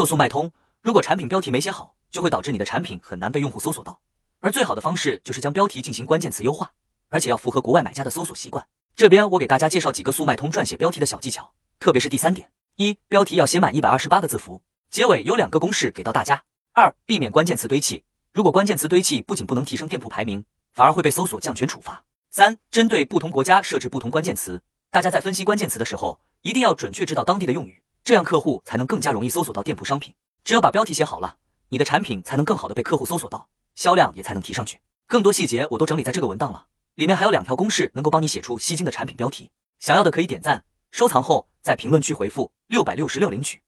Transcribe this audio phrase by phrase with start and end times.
[0.00, 0.50] 做速卖通，
[0.80, 4.00] 如果产品标题没写好，就会导致你的产品很难被用户搜索到。
[4.40, 6.72] 而最好的方式就是将标题进行关键词优化，
[7.10, 8.66] 而且要符合国外买家的搜索习惯。
[8.96, 16.42] 这边我给大家介绍几个速卖通撰写标题的小技巧，特别是第三点：一、标题要写满一百二十八个字符，结尾有两个公式给到大家。
[16.72, 20.42] 二、避免关键词堆砌，如果关键词堆砌不仅不能提升店铺排名，
[20.72, 22.02] 反而会被搜索降权处罚。
[22.30, 30.14] 三、针对不同国家设置不同关键词，大家在分析关键词的时候，一定要准确知道当地的用语，这样客户才能更加容易搜索到店铺商品。
[30.42, 31.36] 只有把标题写好了，
[31.68, 34.80] 你的产品才能更好的被客户搜索到，销量也才能提上去。
[35.06, 39.50] 更多细节我都整理在这个文档了，里面还有两条公式能够帮你写出吸睛的产品标题。
[39.78, 43.60] 想要的可以点赞、收藏后在评论区回复六百六十六领取。